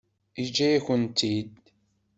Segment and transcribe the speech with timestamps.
[0.39, 1.55] Yeǧǧa-yak-tent-id.